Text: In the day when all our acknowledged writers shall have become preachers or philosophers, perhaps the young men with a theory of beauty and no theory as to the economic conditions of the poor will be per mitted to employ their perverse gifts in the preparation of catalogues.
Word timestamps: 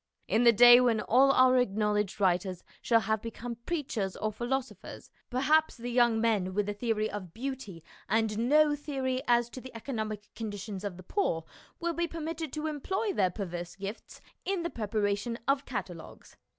In 0.27 0.45
the 0.45 0.51
day 0.51 0.79
when 0.81 0.99
all 1.01 1.31
our 1.31 1.59
acknowledged 1.59 2.19
writers 2.19 2.63
shall 2.81 3.01
have 3.01 3.21
become 3.21 3.57
preachers 3.67 4.15
or 4.15 4.31
philosophers, 4.31 5.11
perhaps 5.29 5.77
the 5.77 5.91
young 5.91 6.19
men 6.19 6.55
with 6.55 6.67
a 6.67 6.73
theory 6.73 7.07
of 7.07 7.35
beauty 7.35 7.83
and 8.09 8.49
no 8.49 8.75
theory 8.75 9.21
as 9.27 9.47
to 9.51 9.61
the 9.61 9.75
economic 9.75 10.33
conditions 10.33 10.83
of 10.83 10.97
the 10.97 11.03
poor 11.03 11.43
will 11.79 11.93
be 11.93 12.07
per 12.07 12.19
mitted 12.19 12.51
to 12.53 12.65
employ 12.65 13.13
their 13.13 13.29
perverse 13.29 13.75
gifts 13.75 14.21
in 14.43 14.63
the 14.63 14.71
preparation 14.71 15.37
of 15.47 15.65
catalogues. 15.65 16.35